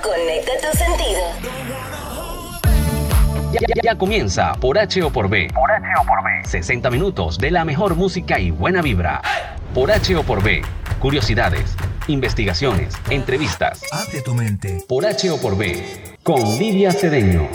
[0.00, 1.52] Conecta tus sentidos.
[3.82, 5.48] Ya, comienza por H o por B.
[5.52, 6.30] Por H o por B.
[6.48, 9.20] 60 minutos de la mejor música y buena vibra.
[9.74, 10.62] Por H o por B.
[10.98, 11.76] Curiosidades,
[12.06, 13.82] investigaciones, entrevistas.
[13.92, 14.82] Abre tu mente.
[14.88, 16.16] Por H o por B.
[16.22, 17.48] Con Lidia Cedeño.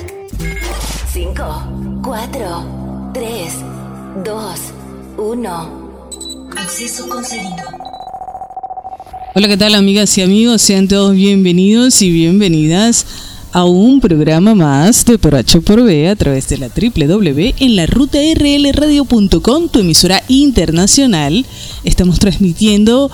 [1.07, 3.53] 5, 4, 3,
[4.23, 4.73] 2,
[5.17, 5.87] 1.
[6.57, 7.76] Acceso concedido.
[9.37, 10.63] Hola, ¿qué tal amigas y amigos?
[10.63, 13.05] Sean todos bienvenidos y bienvenidas
[13.51, 17.75] a un programa más de Por H por B a través de la www en
[17.75, 21.45] la ruta rlradio.com, tu emisora internacional.
[21.83, 23.11] Estamos transmitiendo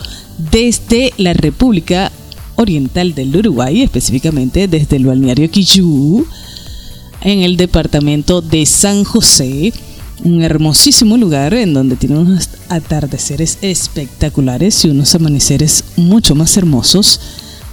[0.49, 2.09] desde la República
[2.55, 6.25] Oriental del Uruguay, específicamente desde el balneario Quillú,
[7.19, 9.73] en el departamento de San José,
[10.23, 17.19] un hermosísimo lugar en donde tiene unos atardeceres espectaculares y unos amaneceres mucho más hermosos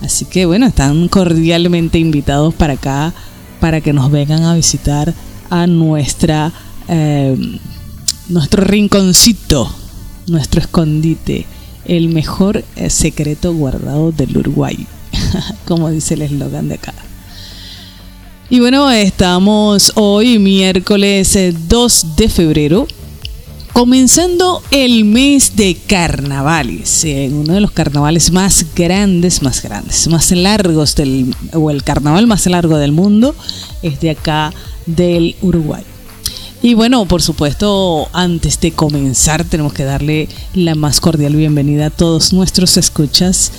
[0.03, 3.13] Así que bueno, están cordialmente invitados para acá
[3.61, 5.13] para que nos vengan a visitar
[5.51, 6.53] a nuestra
[6.89, 7.37] eh,
[8.29, 9.73] nuestro rinconcito,
[10.27, 11.47] nuestro escondite,
[11.85, 14.87] el mejor eh, secreto guardado del Uruguay,
[15.67, 16.95] como dice el eslogan de acá.
[18.53, 22.89] Y bueno, estamos hoy miércoles 2 eh, de febrero
[23.73, 30.33] comenzando el mes de carnavales, en uno de los carnavales más grandes, más grandes, más
[30.33, 33.37] largos del, o el carnaval más largo del mundo,
[33.83, 34.53] es de acá
[34.85, 35.85] del Uruguay.
[36.61, 41.91] Y bueno, por supuesto, antes de comenzar tenemos que darle la más cordial bienvenida a
[41.91, 43.53] todos nuestros escuchas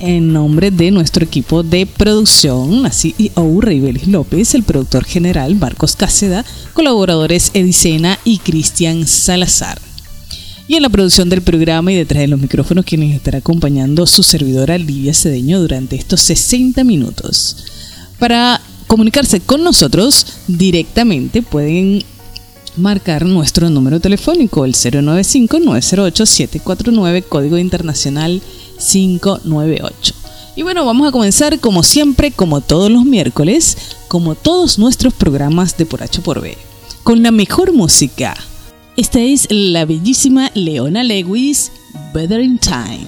[0.00, 5.96] en nombre de nuestro equipo de producción, la CEO Reibelis López, el productor general Marcos
[5.96, 9.80] Cáceda, colaboradores Edicena y Cristian Salazar.
[10.66, 14.22] Y en la producción del programa y detrás de los micrófonos quienes estará acompañando su
[14.22, 17.64] servidora Livia Cedeño durante estos 60 minutos.
[18.18, 22.04] Para comunicarse con nosotros directamente pueden
[22.76, 28.40] marcar nuestro número telefónico, el 095-908-749, código internacional
[28.78, 30.14] 598.
[30.56, 33.76] Y bueno, vamos a comenzar como siempre, como todos los miércoles,
[34.08, 36.58] como todos nuestros programas de Por H por B,
[37.04, 38.36] con la mejor música.
[38.96, 41.70] Esta es la bellísima Leona Lewis,
[42.12, 43.06] Better in Time.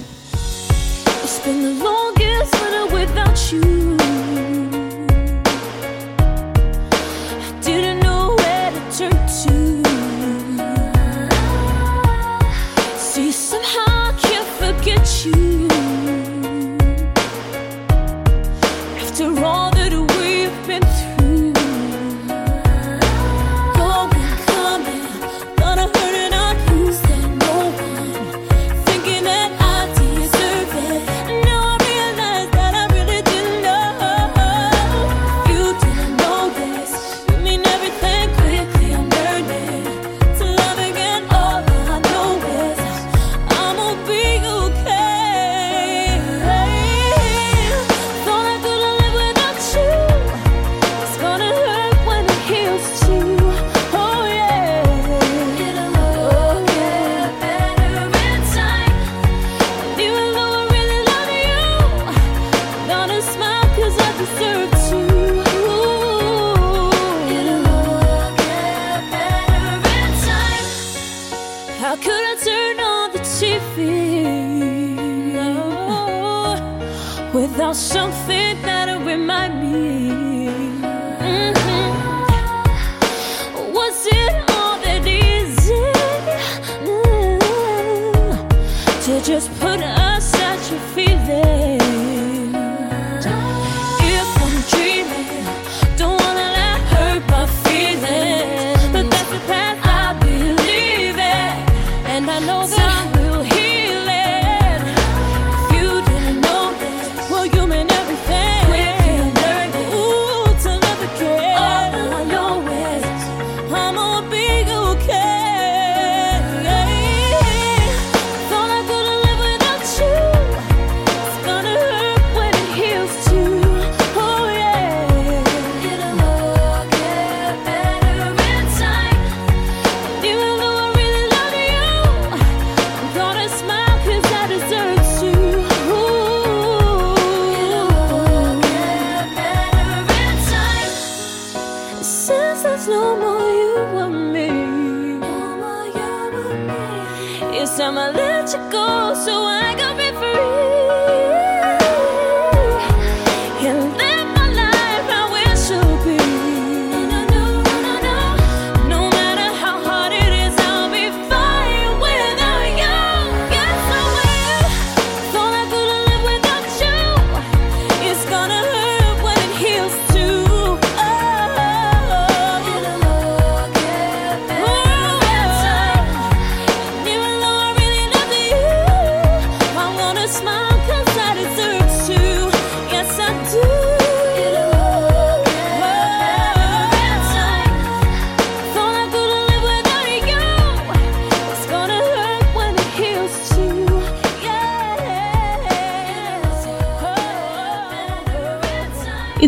[147.91, 150.10] I'ma let you go so I can be.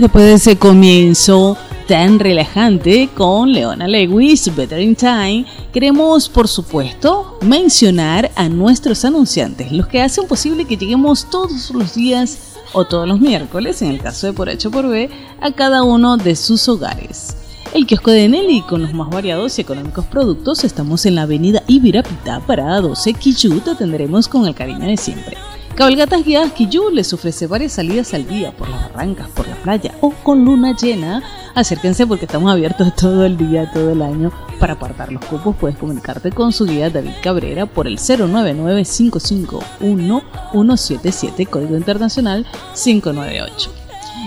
[0.03, 1.55] Después de ese comienzo
[1.87, 9.71] tan relajante con Leona Lewis, Better in Time, queremos por supuesto mencionar a nuestros anunciantes,
[9.71, 14.01] los que hacen posible que lleguemos todos los días o todos los miércoles, en el
[14.01, 15.09] caso de Por H por B,
[15.39, 17.37] a cada uno de sus hogares.
[17.73, 21.63] El kiosco de Nelly con los más variados y económicos productos, estamos en la avenida
[21.67, 25.37] Ibirapita, parada 12, Quillú, te atenderemos con el cariño de siempre.
[25.75, 29.95] Cabalgatas Guiadas Quillú les ofrece varias salidas al día por las barrancas, por la playa
[30.01, 31.23] o con luna llena.
[31.55, 34.31] Acérquense porque estamos abiertos todo el día, todo el año.
[34.59, 40.23] Para apartar los cupos puedes comunicarte con su guía David Cabrera por el 099 551
[40.51, 42.45] 177 Código Internacional
[42.75, 43.71] 598.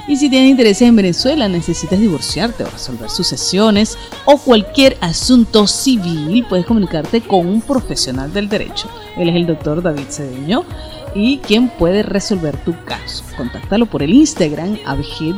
[0.08, 6.44] Y si tienes interés en Venezuela, necesitas divorciarte o resolver sucesiones o cualquier asunto civil,
[6.48, 8.88] puedes comunicarte con un profesional del derecho.
[9.16, 10.64] Él es el doctor David Cedeño
[11.16, 13.24] y quien puede resolver tu caso.
[13.36, 15.36] Contáctalo por el Instagram ABG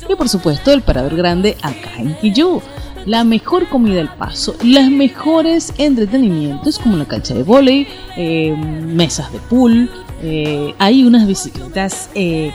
[0.08, 2.60] Y por supuesto el parador grande acá en Quillú.
[3.06, 9.32] La mejor comida del paso, las mejores entretenimientos como la cancha de volei, eh, mesas
[9.32, 9.90] de pool,
[10.22, 12.52] eh, hay unas bicicletas eh,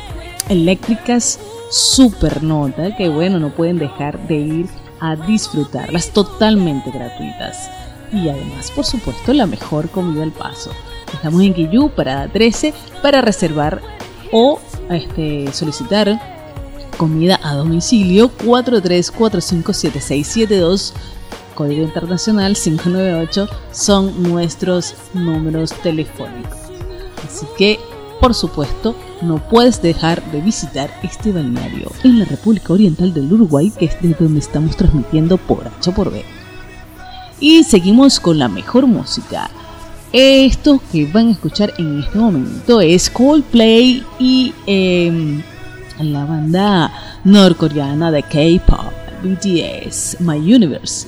[0.47, 1.37] eléctricas
[1.69, 4.69] super nota que bueno, no pueden dejar de ir
[4.99, 7.69] a disfrutarlas totalmente gratuitas.
[8.11, 10.71] Y además, por supuesto, la mejor comida al paso.
[11.13, 13.81] Estamos en Quillú, para 13, para reservar
[14.31, 14.59] o
[14.89, 16.19] este, solicitar
[16.97, 20.93] comida a domicilio 43457672
[21.57, 26.55] código internacional 598 son nuestros números telefónicos.
[27.25, 27.79] Así que
[28.19, 33.71] por supuesto, no puedes dejar de visitar este balneario en la República Oriental del Uruguay,
[33.77, 36.23] que es de donde estamos transmitiendo por H por B.
[37.39, 39.49] Y seguimos con la mejor música.
[40.11, 45.43] Esto que van a escuchar en este momento es Coldplay y em,
[45.99, 46.91] la banda
[47.23, 48.93] norcoreana de K-pop,
[49.23, 51.07] BTS, My Universe.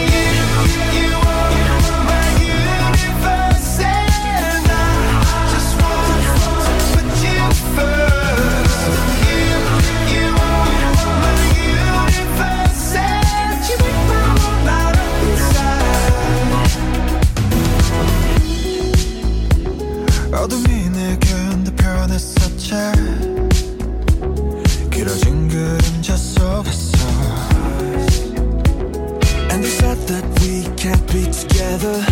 [31.71, 32.03] Together.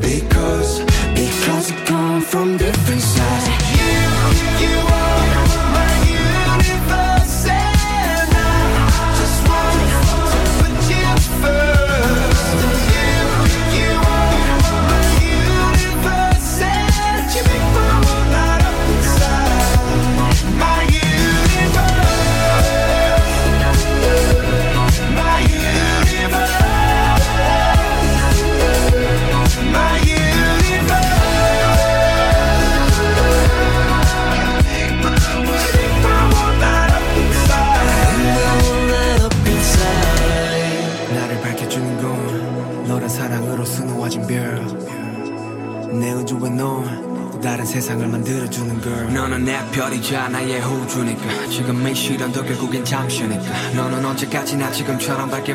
[0.00, 0.80] Because,
[1.14, 3.19] because we come from different sides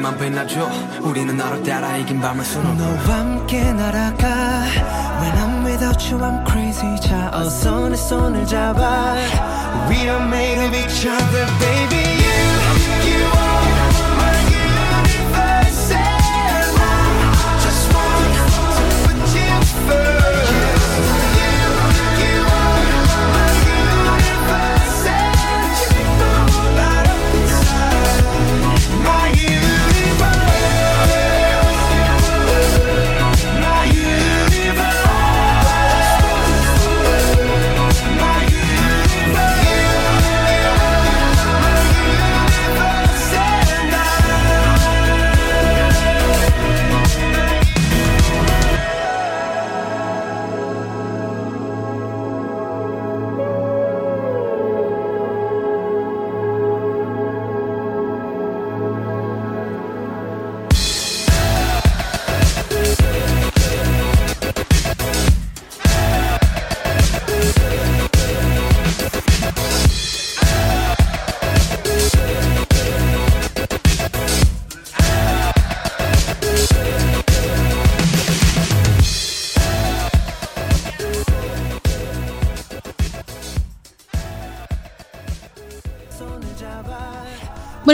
[0.06, 0.70] 밝게만 빛나줘
[1.02, 4.64] 우리는 너를 따라 이긴 밤을 수놓고 너와 함께 날아가
[5.20, 9.16] When I'm without you I'm crazy 자 어서 내 손을 잡아
[9.90, 11.75] We are made of each other baby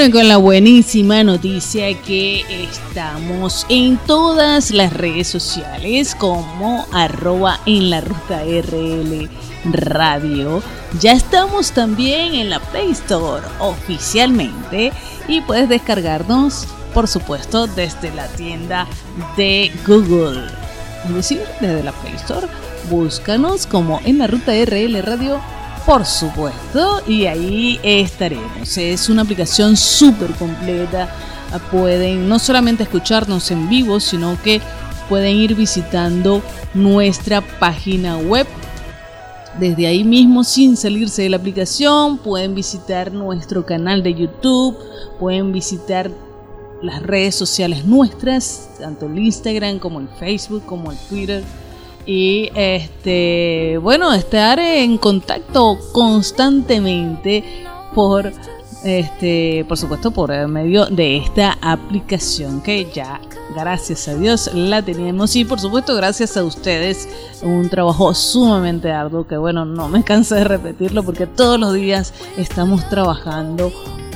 [0.09, 8.01] Con la buenísima noticia que estamos en todas las redes sociales como arroba en la
[8.01, 9.29] ruta RL
[9.71, 10.63] Radio.
[10.99, 14.91] Ya estamos también en la Play Store oficialmente
[15.27, 18.87] y puedes descargarnos, por supuesto, desde la tienda
[19.37, 20.47] de Google.
[21.05, 22.47] Es decir, desde la Play Store,
[22.89, 25.39] búscanos como en la ruta RL Radio
[25.91, 28.77] por supuesto, y ahí estaremos.
[28.77, 31.13] Es una aplicación súper completa.
[31.69, 34.61] Pueden no solamente escucharnos en vivo, sino que
[35.09, 36.41] pueden ir visitando
[36.73, 38.47] nuestra página web.
[39.59, 44.77] Desde ahí mismo, sin salirse de la aplicación, pueden visitar nuestro canal de YouTube,
[45.19, 46.09] pueden visitar
[46.81, 51.43] las redes sociales nuestras, tanto el Instagram como el Facebook, como el Twitter
[52.05, 57.43] y este bueno estar en contacto constantemente
[57.93, 58.31] por
[58.83, 63.21] este por supuesto por medio de esta aplicación que ya
[63.55, 65.35] gracias a Dios la tenemos.
[65.35, 67.07] Y por supuesto gracias a ustedes
[67.41, 72.13] un trabajo sumamente arduo que bueno no me canso de repetirlo porque todos los días
[72.37, 73.71] estamos trabajando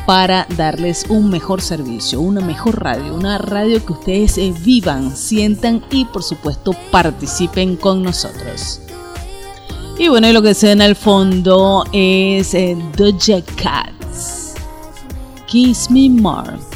[0.05, 5.83] para darles un mejor servicio, una mejor radio, una radio que ustedes eh, vivan, sientan
[5.89, 8.81] y por supuesto participen con nosotros.
[9.97, 14.55] Y bueno, lo que se en el fondo es eh, Doja Cats.
[15.47, 16.74] Kiss Me More.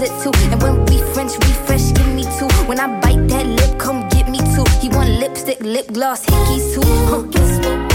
[0.00, 0.32] visit too.
[0.50, 2.48] And when we French refresh, give me two.
[2.66, 4.64] When I bite that lip, come get me too.
[4.80, 6.80] He want lipstick, lip gloss, hickeys too.
[6.84, 7.89] Huh.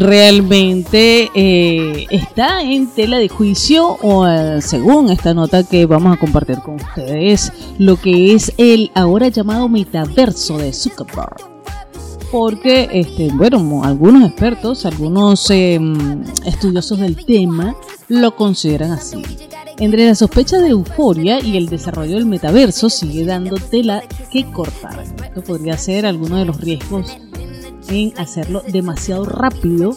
[0.00, 6.20] Realmente eh, está en tela de juicio, o eh, según esta nota que vamos a
[6.20, 11.36] compartir con ustedes, lo que es el ahora llamado metaverso de Zuckerberg.
[12.30, 17.74] Porque, este, bueno, algunos expertos, algunos em, estudiosos del tema
[18.08, 19.22] lo consideran así.
[19.78, 25.04] Entre la sospecha de euforia y el desarrollo del metaverso sigue dando tela que cortar.
[25.24, 27.16] Esto podría ser alguno de los riesgos
[27.88, 29.96] en hacerlo demasiado rápido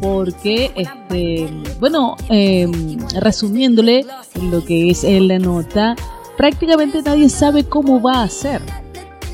[0.00, 1.48] porque este
[1.80, 4.04] bueno em, resumiéndole
[4.50, 5.96] lo que es la nota
[6.36, 8.62] prácticamente nadie sabe cómo va a ser.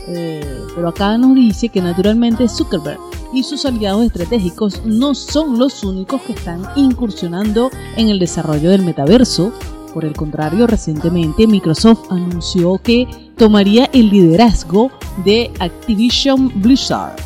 [0.09, 2.99] Eh, pero acá nos dice que naturalmente Zuckerberg
[3.33, 8.83] y sus aliados estratégicos no son los únicos que están incursionando en el desarrollo del
[8.83, 9.53] metaverso.
[9.93, 14.91] Por el contrario, recientemente Microsoft anunció que tomaría el liderazgo
[15.25, 17.17] de Activision Blizzard,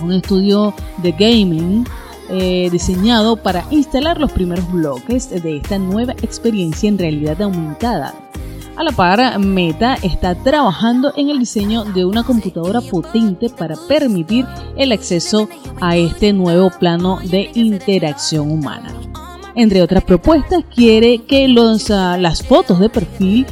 [0.00, 1.84] un estudio de gaming
[2.28, 8.14] eh, diseñado para instalar los primeros bloques de esta nueva experiencia en realidad aumentada.
[8.76, 14.44] A la par, Meta está trabajando en el diseño de una computadora potente para permitir
[14.76, 15.48] el acceso
[15.80, 18.92] a este nuevo plano de interacción humana.
[19.54, 23.46] Entre otras propuestas, quiere que los, las fotos de perfil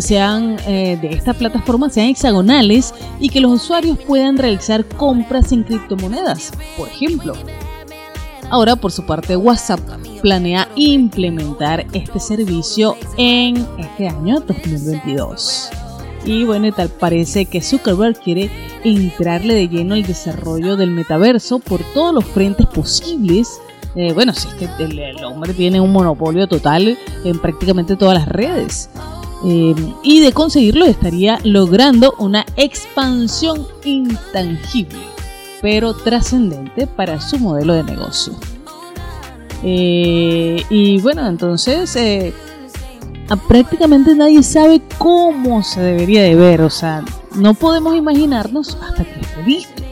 [0.00, 5.64] sean eh, de esta plataforma sean hexagonales y que los usuarios puedan realizar compras en
[5.64, 7.34] criptomonedas, por ejemplo.
[8.50, 9.80] Ahora, por su parte, WhatsApp
[10.22, 15.70] planea implementar este servicio en este año 2022.
[16.24, 18.50] Y bueno, tal parece que Zuckerberg quiere
[18.82, 23.60] entrarle de lleno al desarrollo del metaverso por todos los frentes posibles.
[23.94, 28.28] Eh, bueno, si es que el, hombre tiene un monopolio total en prácticamente todas las
[28.28, 28.88] redes.
[29.46, 35.14] Eh, y de conseguirlo estaría logrando una expansión intangible
[35.64, 38.34] pero trascendente para su modelo de negocio.
[39.62, 42.34] Eh, y bueno, entonces eh,
[43.48, 47.02] prácticamente nadie sabe cómo se debería de ver, o sea,
[47.34, 49.82] no podemos imaginarnos hasta que esté visto.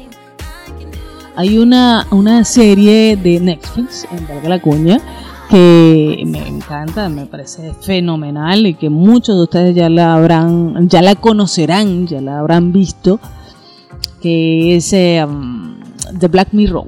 [1.37, 5.01] Hay una, una serie de Netflix, en Valga la Cuña,
[5.53, 11.03] que me encanta, me parece fenomenal y que muchos de ustedes ya la habrán, ya
[11.03, 13.21] la conocerán, ya la habrán visto
[14.23, 15.23] que es eh,
[16.19, 16.87] The Black Mirror.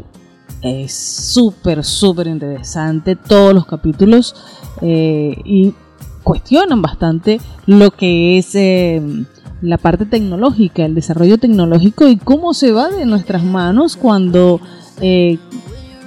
[0.62, 4.34] Es súper, súper interesante todos los capítulos
[4.80, 5.74] eh, y
[6.22, 9.02] cuestionan bastante lo que es eh,
[9.60, 14.58] la parte tecnológica, el desarrollo tecnológico y cómo se va de nuestras manos cuando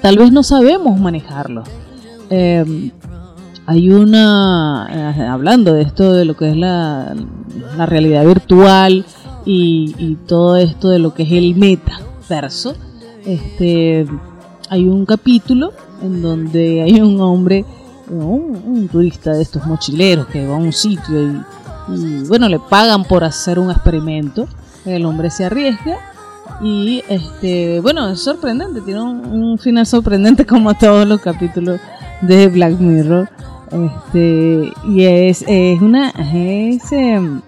[0.01, 1.63] tal vez no sabemos manejarlo.
[2.29, 7.15] Hay una, hablando de esto, de lo que es la,
[7.77, 9.05] realidad virtual,
[9.45, 12.75] y, todo esto de lo que es el metaverso,
[13.25, 14.05] este,
[14.69, 17.65] hay un capítulo en donde hay un hombre,
[18.09, 21.43] un, turista de estos mochileros que va a un sitio
[21.89, 24.47] y, bueno, le pagan por hacer un experimento.
[24.85, 25.97] El hombre se arriesga
[26.61, 31.79] y este, bueno, es sorprendente, tiene un, final sorprendente como todos los capítulos
[32.21, 33.29] de Black Mirror.
[33.71, 37.41] Este, y es, es una es, em,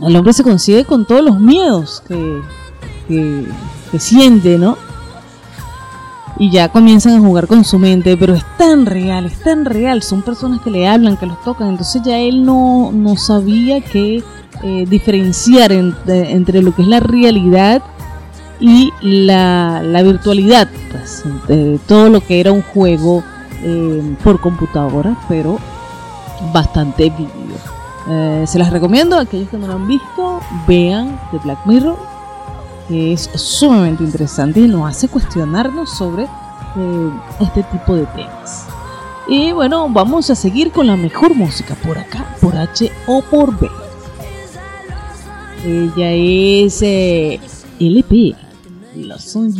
[0.00, 2.40] el hombre se consigue con todos los miedos que,
[3.06, 4.78] que, siente, ¿no?
[6.38, 10.02] y ya comienzan a jugar con su mente, pero es tan real, es tan real,
[10.02, 14.24] son personas que le hablan, que los tocan, entonces ya él no, no sabía qué
[14.62, 17.82] eh, diferenciar entre lo que es la realidad
[18.60, 21.22] y la, la virtualidad, pues,
[21.86, 23.22] todo lo que era un juego
[23.62, 25.58] eh, por computadora, pero
[26.52, 27.30] bastante vivo.
[28.08, 31.96] Eh, se las recomiendo, aquellos que no lo han visto, vean The Black Mirror,
[32.88, 38.66] que es sumamente interesante y nos hace cuestionarnos sobre eh, este tipo de temas.
[39.28, 43.56] Y bueno, vamos a seguir con la mejor música por acá, por H o por
[43.58, 43.70] B.
[45.64, 47.38] Ella es eh,
[47.78, 48.34] LP,
[48.96, 49.52] Los On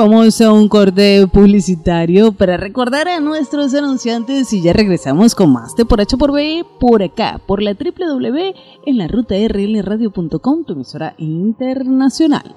[0.00, 5.76] vamos a un corte publicitario para recordar a nuestros anunciantes y ya regresamos con más
[5.76, 8.54] de por H por B por acá, por la www
[8.86, 12.56] en la ruta rlradio.com, tu emisora internacional.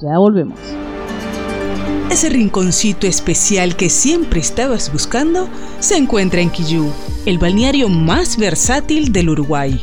[0.00, 0.58] Ya volvemos.
[2.10, 5.48] Ese rinconcito especial que siempre estabas buscando
[5.80, 6.86] se encuentra en Quillú,
[7.26, 9.78] el balneario más versátil del Uruguay.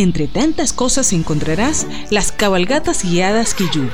[0.00, 3.90] Entre tantas cosas encontrarás las cabalgatas guiadas Quillú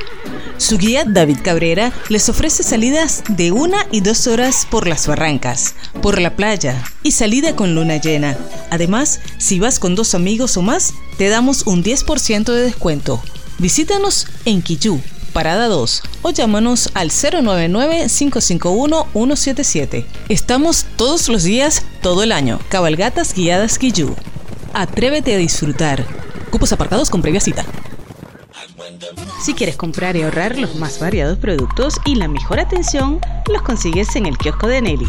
[0.58, 5.74] su guía David Cabrera les ofrece salidas de una y dos horas por las barrancas,
[6.00, 8.38] por la playa y salida con luna llena.
[8.70, 13.22] Además, si vas con dos amigos o más, te damos un 10% de descuento.
[13.58, 14.98] Visítanos en Quillú,
[15.34, 20.06] Parada 2 o llámanos al 099-551-177.
[20.30, 22.60] Estamos todos los días, todo el año.
[22.70, 24.16] Cabalgatas guiadas Quillú.
[24.78, 26.04] Atrévete a disfrutar.
[26.50, 27.64] Cupos apartados con previa cita.
[29.42, 33.18] Si quieres comprar y ahorrar los más variados productos y la mejor atención,
[33.50, 35.06] los consigues en el kiosco de Nelly.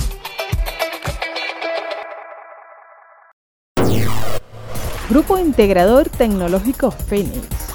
[5.08, 7.73] Grupo Integrador Tecnológico Phoenix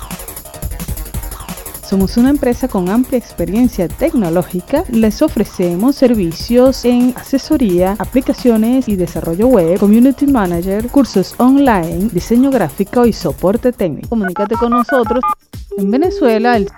[1.89, 4.83] somos una empresa con amplia experiencia tecnológica.
[4.89, 13.07] Les ofrecemos servicios en asesoría, aplicaciones y desarrollo web, community manager, cursos online, diseño gráfico
[13.07, 14.09] y soporte técnico.
[14.09, 15.23] Comunícate con nosotros
[15.77, 16.69] en Venezuela el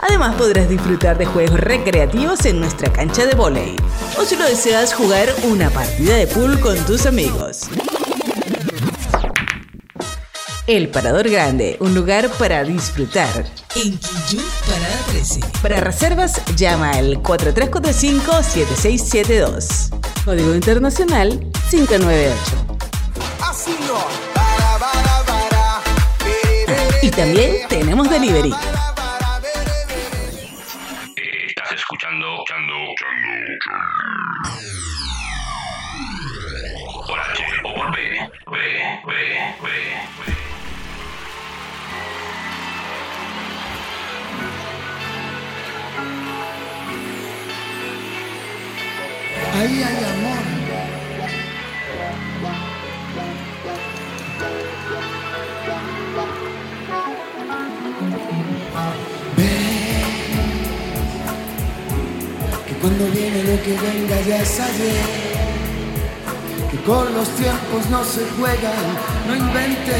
[0.00, 3.76] Además podrás disfrutar de juegos recreativos en nuestra cancha de volei.
[4.18, 7.68] O si lo deseas jugar una partida de pool con tus amigos.
[10.68, 13.44] El Parador Grande, un lugar para disfrutar.
[13.74, 15.40] En Quillú, Parada 13.
[15.60, 19.90] Para reservas, llama al 4345-7672.
[20.24, 21.30] Código Internacional
[21.68, 22.38] 598.
[27.02, 28.54] Y también tenemos delivery.
[31.48, 33.08] Estás escuchando, escuchando, Por
[49.62, 50.44] Ahí hay amor.
[62.66, 65.04] Que cuando viene lo que venga ya es ayer.
[66.68, 68.72] Que con los tiempos no se juegan,
[69.28, 69.96] no invente.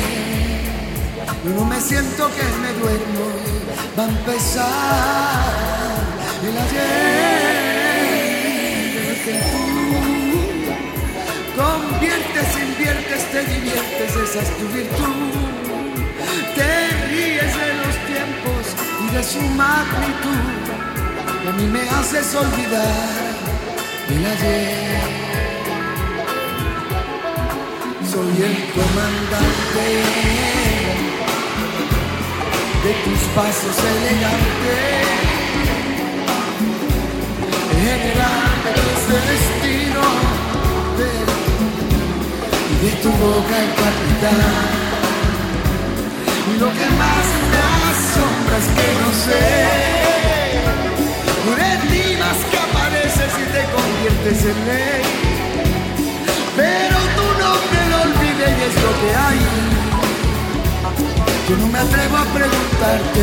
[1.44, 3.26] Yo no me siento que me duermo,
[3.96, 4.64] va a empezar
[6.48, 7.71] el ayer
[9.24, 9.64] que tú
[11.56, 15.32] conviertes, inviertes, te diviertes, esa es tu virtud.
[16.56, 16.72] Te
[17.08, 18.62] ríes de los tiempos
[19.04, 20.44] y de su magnitud.
[21.44, 23.34] Y a mí me haces olvidar
[24.08, 25.00] el ayer.
[28.10, 29.86] Soy el comandante
[32.84, 35.31] de tus pasos elegantes
[37.82, 38.62] general
[39.10, 40.04] de destino
[40.98, 41.10] de,
[42.82, 44.52] de tu boca el capitán.
[46.50, 49.42] Y lo que más me asombra es que no sé
[51.50, 55.02] de más que apareces y te conviertes en ley.
[56.56, 59.40] Pero tu nombre lo olvidé y es lo que hay.
[61.48, 63.22] Yo no me atrevo a preguntarte,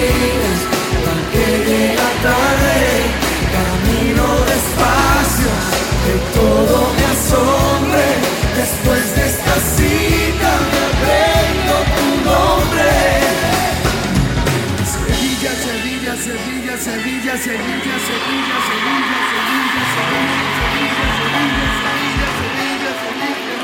[16.81, 19.05] Sevilla, Sevilla, Sevilla, Sevilla, Sevilla,
[19.37, 23.57] Sevilla, Sevilla, Sevilla, Sevilla, Sevilla, Sevilla.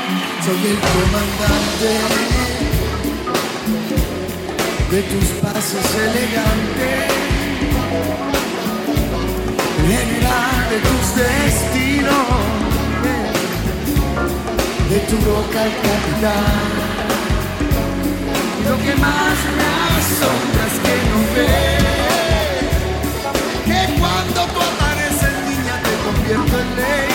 [0.44, 1.92] Soy el comandante
[4.92, 7.18] de tus pasos elegantes
[9.88, 12.28] general de tus destinos,
[14.90, 16.68] de tu boca al capitán.
[18.68, 19.66] Lo que más me
[19.98, 21.97] asombra es que no ves
[23.78, 27.08] que cuando tú apareces niña te convierto en ley,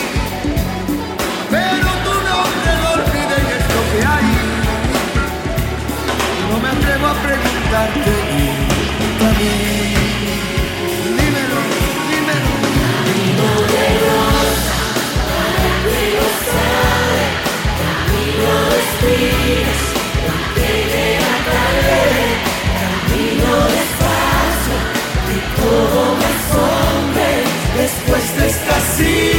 [1.50, 4.30] pero tu nombre lo olvidé y lo que hay.
[6.50, 8.14] No me atrevo a preguntarte
[9.20, 9.73] también.
[29.04, 29.33] see.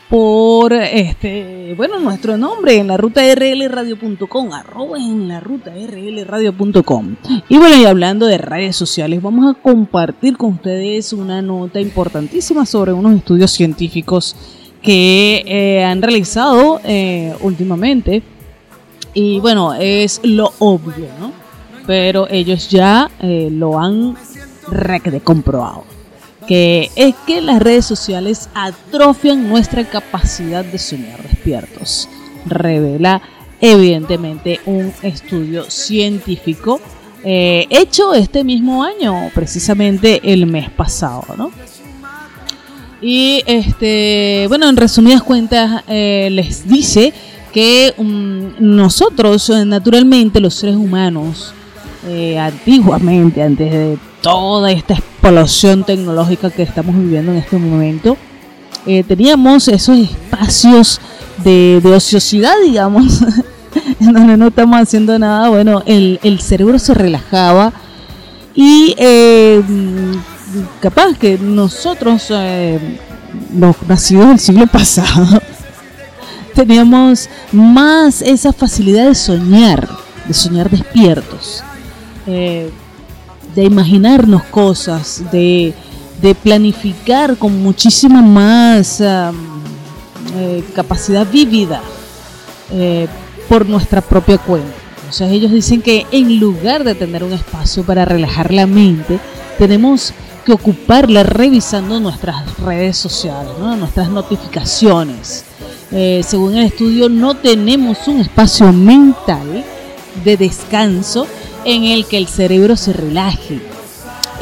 [0.08, 7.16] por este, bueno, nuestro nombre en la ruta rlradio.com, arroba en la ruta rlradio.com.
[7.48, 12.64] Y bueno, y hablando de redes sociales, vamos a compartir con ustedes una nota importantísima
[12.66, 14.36] sobre unos estudios científicos
[14.80, 18.22] que eh, han realizado eh, últimamente
[19.14, 21.32] y bueno, es lo obvio, ¿no?
[21.86, 24.16] Pero ellos ya eh, lo han
[25.24, 25.84] comprobado.
[26.46, 32.08] Que es que las redes sociales atrofian nuestra capacidad de soñar despiertos.
[32.46, 33.22] Revela
[33.60, 36.80] evidentemente un estudio científico
[37.22, 41.50] eh, hecho este mismo año, precisamente el mes pasado, ¿no?
[43.02, 47.12] Y este, bueno, en resumidas cuentas, eh, les dice
[47.52, 51.52] que um, nosotros, eh, naturalmente, los seres humanos,
[52.06, 58.16] eh, antiguamente, antes de toda esta explosión tecnológica que estamos viviendo en este momento,
[58.86, 61.00] eh, teníamos esos espacios
[61.44, 63.22] de, ociosidad, digamos,
[64.00, 65.48] en donde no estamos haciendo nada.
[65.48, 67.72] Bueno, el, el cerebro se relajaba
[68.54, 68.94] y
[70.80, 72.32] capaz que nosotros,
[73.56, 75.40] los nacidos del siglo pasado,
[76.66, 79.88] teníamos más esa facilidad de soñar,
[80.26, 81.64] de soñar despiertos,
[82.26, 82.70] eh,
[83.54, 85.74] de imaginarnos cosas, de,
[86.42, 91.80] planificar con muchísima más eh, capacidad vívida
[92.70, 93.08] eh,
[93.48, 94.74] por nuestra propia cuenta.
[95.08, 99.18] Sea, ellos dicen que en lugar de tener un espacio para relajar la mente,
[99.58, 100.12] tenemos
[100.44, 105.46] que ocuparla revisando nuestras redes sociales, nuestras notificaciones,
[105.92, 109.64] eh, según el estudio, no tenemos un espacio mental
[110.24, 111.26] de descanso
[111.64, 113.60] en el que el cerebro se relaje.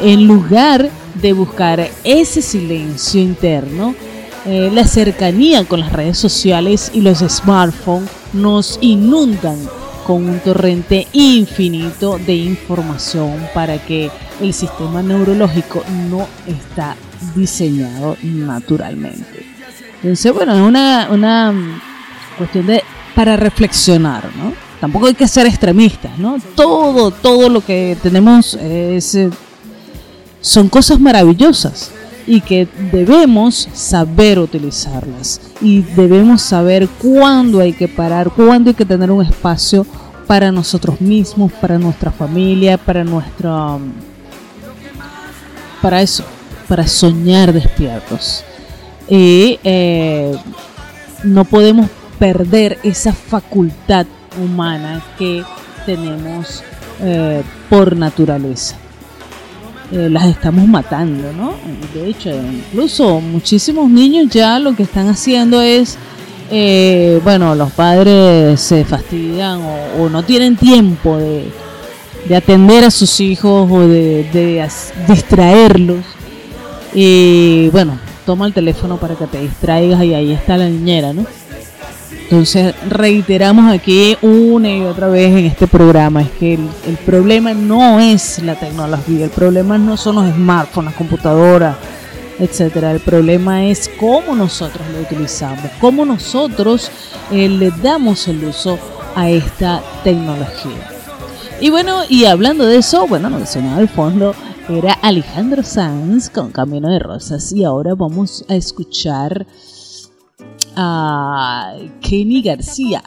[0.01, 3.95] En lugar de buscar ese silencio interno,
[4.45, 9.57] eh, la cercanía con las redes sociales y los smartphones nos inundan
[10.07, 14.09] con un torrente infinito de información para que
[14.41, 16.95] el sistema neurológico no está
[17.35, 19.38] diseñado naturalmente.
[20.01, 21.53] Entonces, bueno, es una, una
[22.37, 22.83] cuestión de
[23.15, 24.53] para reflexionar, ¿no?
[24.79, 26.37] Tampoco hay que ser extremistas, ¿no?
[26.55, 29.29] Todo, todo lo que tenemos es, eh,
[30.39, 31.91] son cosas maravillosas
[32.25, 38.85] y que debemos saber utilizarlas y debemos saber cuándo hay que parar, cuándo hay que
[38.85, 39.85] tener un espacio
[40.25, 43.77] para nosotros mismos, para nuestra familia, para nuestra
[45.81, 46.23] para eso,
[46.69, 48.45] para soñar despiertos
[49.09, 50.35] y eh,
[51.23, 51.89] no podemos
[52.19, 54.05] perder esa facultad
[54.41, 55.43] humana que
[55.85, 56.63] tenemos
[57.01, 58.75] eh, por naturaleza.
[59.91, 61.55] Eh, las estamos matando, ¿no?
[61.93, 65.97] De hecho, incluso muchísimos niños ya lo que están haciendo es,
[67.23, 69.61] bueno, los padres se fastidian
[69.97, 71.51] o, no tienen tiempo de,
[72.35, 74.67] atender a sus hijos o de
[75.07, 76.05] distraerlos.
[76.93, 77.97] Y bueno,
[78.29, 81.25] toma el teléfono para que te distraigas y ahí está la niñera, ¿no?
[82.25, 87.99] Entonces reiteramos aquí una y otra vez en este programa, es que el, problema no
[87.99, 91.75] es la tecnología, el problema no son los smartphones, las computadoras,
[92.37, 92.91] etcétera.
[92.91, 96.91] El problema es cómo nosotros lo utilizamos, cómo nosotros
[97.31, 98.77] eh, le damos el uso
[99.15, 100.87] a esta tecnología.
[101.59, 104.35] Y bueno, y hablando de eso, bueno, que sonaba al fondo
[104.69, 109.47] era Alejandro Sanz con Camino de Rosas y ahora vamos a escuchar
[110.75, 113.03] a Kenny García,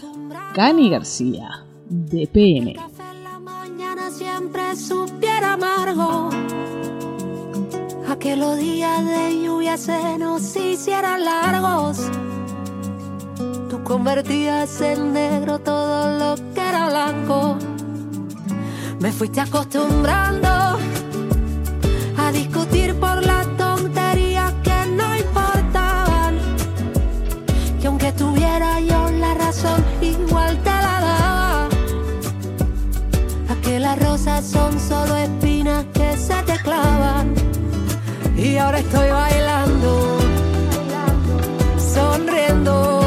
[0.54, 2.76] Kenny García de PM.
[4.10, 6.30] siempre supiera amargo
[8.22, 12.08] que días de lluvia se nos hicieran largos.
[13.68, 17.56] Tú convertías en negro todo lo que era blanco.
[19.00, 20.78] Me fuiste acostumbrando
[34.24, 37.34] son solo espinas que se te clavan.
[38.36, 40.18] Y ahora estoy bailando,
[41.76, 43.01] sonriendo.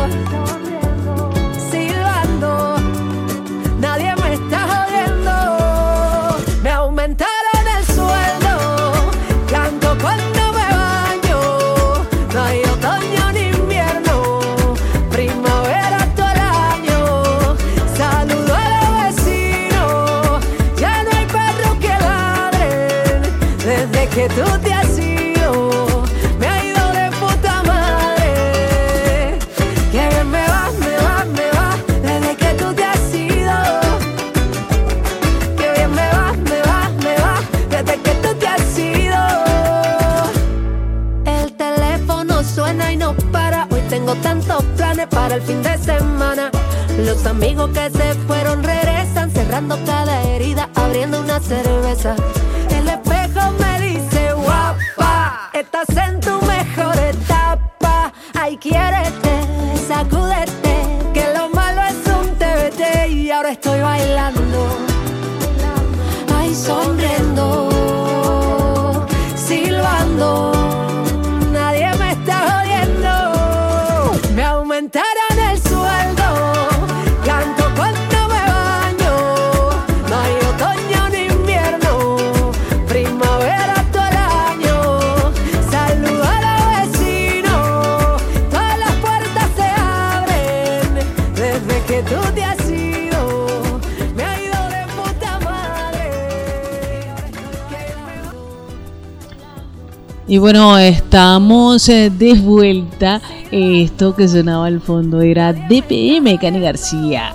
[100.45, 103.19] Bueno, estamos eh, de vuelta.
[103.49, 107.33] Esto que sonaba al fondo era DPM, Cani García.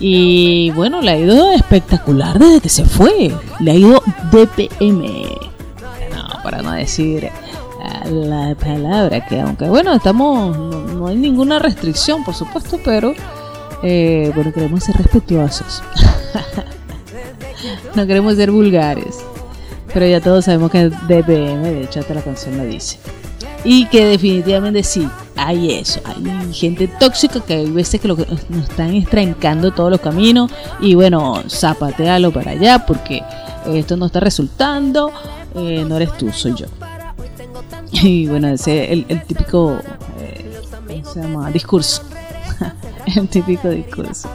[0.00, 3.34] Y bueno, le ha ido espectacular desde que se fue.
[3.58, 5.06] Le ha ido DPM.
[6.14, 7.30] No, para no decir
[8.04, 13.14] la palabra que aunque bueno, estamos, no, no hay ninguna restricción, por supuesto, pero
[13.82, 15.82] eh, bueno, queremos ser respetuosos.
[17.94, 19.24] no queremos ser vulgares.
[19.96, 22.98] Pero ya todos sabemos que es DPM, de hecho hasta la canción lo dice.
[23.64, 26.02] Y que definitivamente sí, hay eso.
[26.04, 30.52] Hay gente tóxica que hay veces que lo nos están estrancando todos los caminos.
[30.80, 33.22] Y bueno, zapatealo para allá porque
[33.72, 35.12] esto no está resultando.
[35.54, 36.66] eh, no eres tú, soy yo.
[37.90, 39.78] Y bueno, ese el, el típico
[40.20, 41.50] eh, ¿cómo se llama?
[41.50, 42.02] discurso.
[43.16, 44.28] el típico discurso.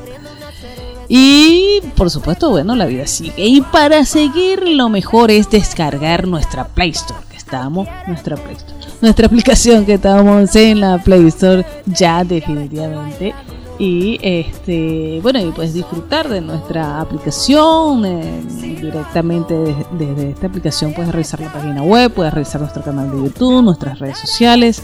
[1.13, 3.45] Y por supuesto, bueno, la vida sigue.
[3.45, 8.79] Y para seguir, lo mejor es descargar nuestra Play Store, que estamos, nuestra Play Store,
[9.01, 13.35] nuestra aplicación que estamos en la Play Store ya definitivamente.
[13.77, 18.41] Y este, bueno, y puedes disfrutar de nuestra aplicación eh,
[18.79, 20.93] directamente desde, desde esta aplicación.
[20.93, 24.81] Puedes revisar la página web, puedes revisar nuestro canal de YouTube, nuestras redes sociales,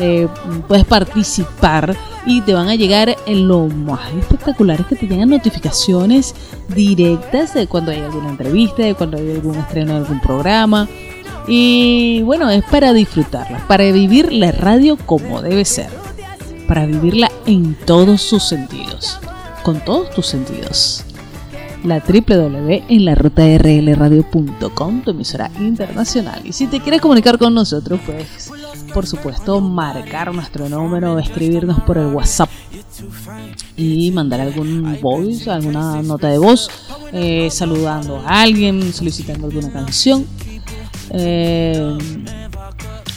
[0.00, 0.28] eh,
[0.66, 1.94] puedes participar
[2.24, 6.34] y te van a llegar en lo más espectacular es que te llegan notificaciones
[6.74, 10.88] directas de cuando hay alguna entrevista, de cuando hay algún estreno de algún programa.
[11.46, 15.90] Y bueno, es para disfrutarla, para vivir la radio como debe ser,
[16.66, 19.18] para vivirla en todos sus sentidos,
[19.62, 21.04] con todos tus sentidos.
[21.84, 26.40] La www en la ruta rlradio.com, tu emisora internacional.
[26.44, 28.50] Y si te quieres comunicar con nosotros, pues
[28.92, 32.50] por supuesto marcar nuestro número, escribirnos por el WhatsApp
[33.76, 36.68] y mandar algún voice, alguna nota de voz,
[37.12, 40.26] eh, saludando a alguien, solicitando alguna canción.
[41.12, 41.98] eh,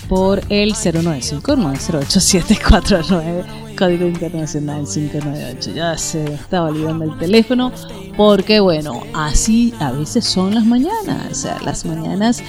[0.10, 3.46] por el 095-908-749,
[3.84, 5.72] código internacional 598.
[5.72, 7.74] Ya se estaba olvidando el teléfono,
[8.16, 11.30] porque bueno, así a veces son las mañanas.
[11.30, 12.42] O sea, las mañanas,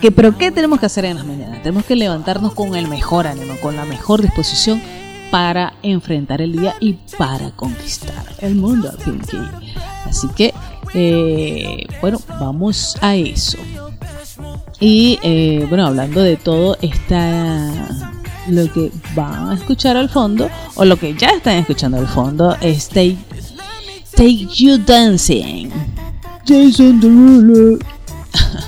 [0.00, 1.60] que, pero ¿qué tenemos que hacer en las mañanas?
[1.62, 4.80] Tenemos que levantarnos con el mejor ánimo, con la mejor disposición
[5.32, 9.38] para enfrentar el día y para conquistar el mundo, Pinky.
[10.04, 10.54] Así que,
[10.94, 13.58] eh, bueno, vamos a eso.
[14.78, 18.12] Y eh, bueno, hablando de todo, está
[18.48, 22.56] lo que van a escuchar al fondo, o lo que ya están escuchando al fondo,
[22.60, 23.18] es Take,
[24.12, 25.70] Take You Dancing.
[26.46, 27.78] Jason Derulo.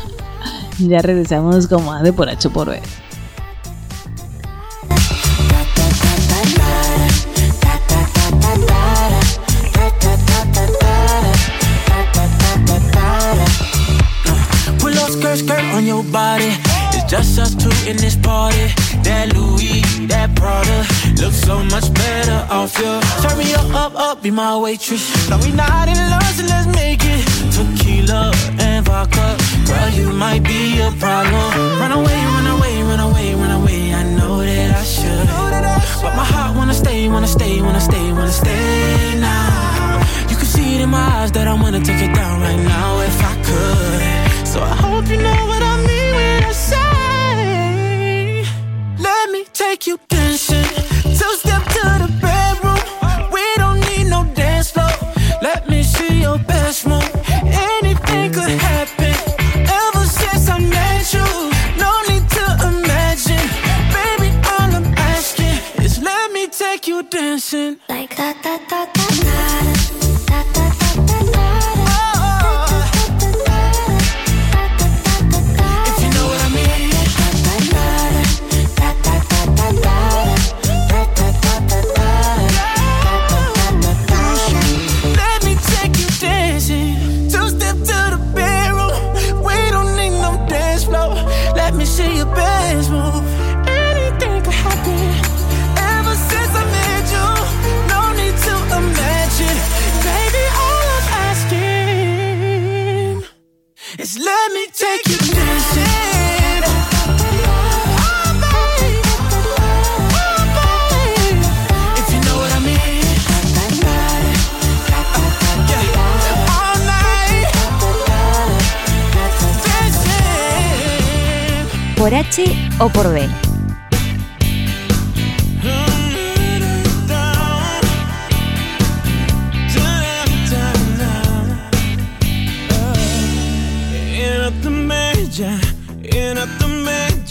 [0.78, 2.80] ya regresamos con más de por H por B.
[15.08, 16.77] Skirt, skirt on your body.
[17.08, 18.68] Just us two in this party.
[19.02, 20.84] That Louis, that Prada,
[21.16, 23.00] looks so much better off you.
[23.24, 25.08] Turn me up, up, up, be my waitress.
[25.30, 27.24] Now we not in love, so let's make it.
[27.56, 31.80] Tequila and vodka, girl, you might be a problem.
[31.80, 33.37] Run away, run away, run away.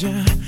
[0.03, 0.46] you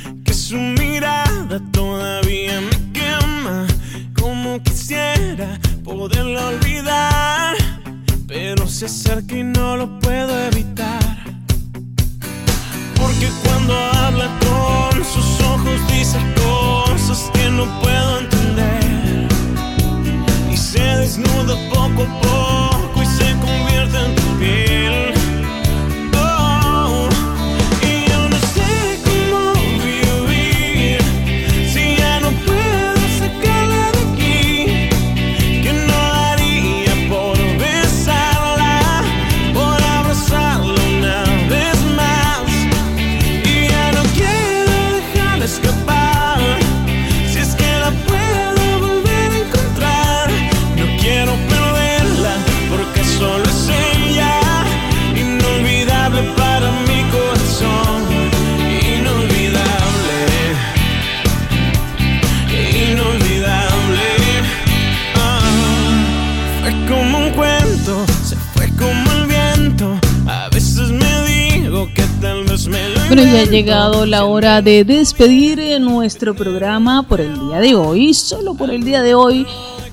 [74.06, 78.84] la hora de despedir eh, nuestro programa por el día de hoy, solo por el
[78.84, 79.45] día de hoy,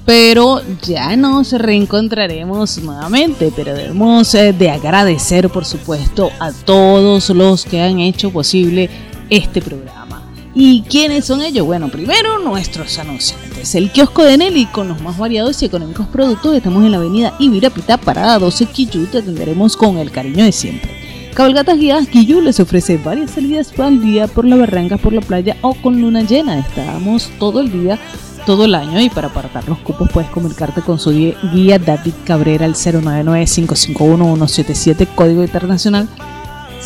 [0.05, 7.65] pero ya nos reencontraremos nuevamente, pero debemos eh, de agradecer, por supuesto, a todos los
[7.65, 8.89] que han hecho posible
[9.29, 10.23] este programa.
[10.55, 11.67] ¿Y quiénes son ellos?
[11.67, 13.75] Bueno, primero nuestros anunciantes.
[13.75, 16.55] El kiosco de Nelly con los más variados y económicos productos.
[16.55, 19.07] Estamos en la avenida Ibirapita, parada 12 Quillú.
[19.07, 21.06] Te atenderemos con el cariño de siempre.
[21.37, 25.55] Cabalgatas Guiadas Quillú les ofrece varias salidas al día por la barranca, por la playa
[25.61, 26.59] o con luna llena.
[26.59, 27.99] Estamos todo el día,
[28.47, 32.64] todo el año y para apartar los cupos puedes comunicarte con su guía- David Cabrera
[32.64, 36.09] al 099-551-177, código internacional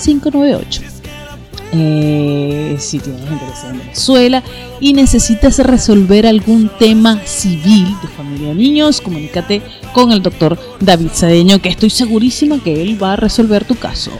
[0.02, 0.82] 598.
[1.72, 4.42] Eh, si tienes interés en Venezuela
[4.80, 11.10] y necesitas resolver algún tema civil de familia de niños, comunícate con el doctor David
[11.14, 14.10] Cedeño, que estoy segurísima que él va a resolver tu caso.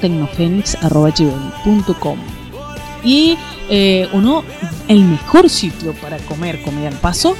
[3.03, 3.35] y
[3.71, 4.43] eh, uno
[4.87, 7.35] el mejor sitio para comer comida al paso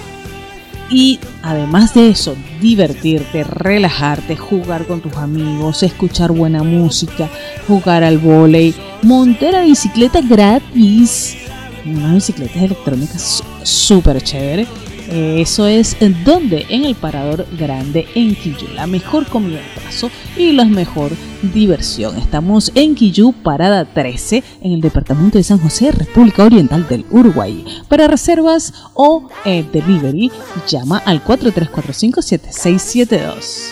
[0.89, 7.29] y además de eso divertirte, relajarte, jugar con tus amigos, escuchar buena música,
[7.67, 8.73] jugar al volei,
[9.03, 11.37] montar a bicicleta gratis,
[11.85, 14.67] unas bicicletas electrónicas súper chévere.
[15.11, 20.11] Eso es en donde en el parador grande en Quillú, la mejor comida al paso
[20.37, 21.11] y la mejor
[21.51, 22.15] diversión.
[22.17, 27.65] Estamos en Quillú, parada 13, en el departamento de San José, República Oriental del Uruguay.
[27.87, 30.31] Para reservas o eh, delivery,
[30.67, 33.71] llama al 4345-7672.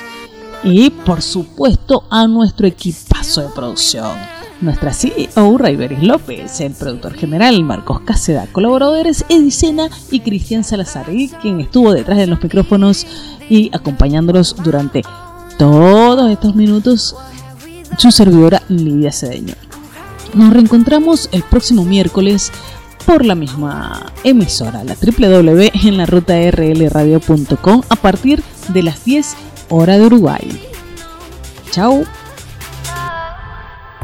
[0.63, 4.36] Y por supuesto a nuestro equipazo de producción.
[4.59, 11.29] Nuestra CEO Raiberis López, el productor general Marcos Cáceda, colaboradores Edicena y Cristian Salazar, y
[11.29, 13.05] quien estuvo detrás de los micrófonos
[13.49, 15.03] y acompañándolos durante
[15.59, 17.15] todos estos minutos
[17.97, 19.53] su servidora Lidia Cedeño.
[20.33, 22.51] Nos reencontramos el próximo miércoles
[23.05, 29.35] por la misma emisora, la www en la ruta rlradio.com a partir de las 10
[29.69, 30.61] horas de Uruguay.
[31.71, 32.03] Chao.